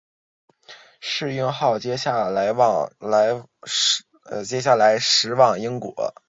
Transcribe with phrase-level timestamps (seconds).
[0.99, 2.47] 耆英号接下来
[4.97, 6.15] 驶往英国。